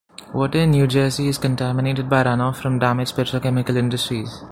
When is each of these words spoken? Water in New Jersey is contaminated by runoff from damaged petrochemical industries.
Water 0.33 0.61
in 0.61 0.71
New 0.71 0.87
Jersey 0.87 1.27
is 1.27 1.37
contaminated 1.37 2.09
by 2.09 2.23
runoff 2.23 2.55
from 2.55 2.79
damaged 2.79 3.15
petrochemical 3.15 3.77
industries. 3.77 4.31